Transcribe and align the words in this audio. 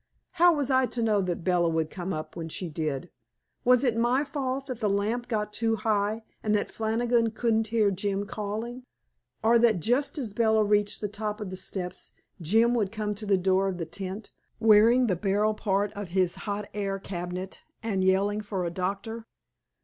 How 0.31 0.51
was 0.51 0.71
I 0.71 0.87
to 0.87 1.01
know 1.03 1.21
that 1.21 1.43
Bella 1.43 1.69
would 1.69 1.91
come 1.91 2.11
up 2.11 2.35
when 2.35 2.49
she 2.49 2.67
did? 2.67 3.11
Was 3.63 3.83
it 3.83 3.95
my 3.95 4.23
fault 4.23 4.65
that 4.65 4.79
the 4.79 4.89
lamp 4.89 5.27
got 5.27 5.53
too 5.53 5.75
high, 5.75 6.23
and 6.41 6.55
that 6.55 6.71
Flannigan 6.71 7.29
couldn't 7.29 7.67
hear 7.67 7.91
Jim 7.91 8.25
calling? 8.25 8.83
Or 9.43 9.59
that 9.59 9.79
just 9.79 10.17
as 10.17 10.33
Bella 10.33 10.63
reached 10.63 11.01
the 11.01 11.07
top 11.07 11.39
of 11.39 11.51
the 11.51 11.55
steps 11.55 12.13
Jim 12.41 12.73
should 12.79 12.91
come 12.91 13.13
to 13.13 13.27
the 13.27 13.37
door 13.37 13.67
of 13.67 13.77
the 13.77 13.85
tent, 13.85 14.31
wearing 14.59 15.05
the 15.05 15.15
barrel 15.15 15.53
part 15.53 15.93
of 15.93 16.07
his 16.07 16.35
hot 16.49 16.67
air 16.73 16.97
cabinet, 16.97 17.61
and 17.83 18.03
yelling 18.03 18.41
for 18.41 18.65
a 18.65 18.71
doctor? 18.71 19.27